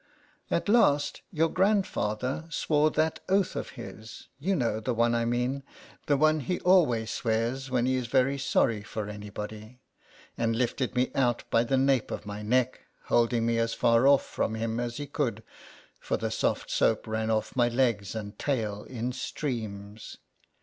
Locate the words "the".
4.79-4.95, 6.07-6.17, 11.63-11.77, 16.17-16.31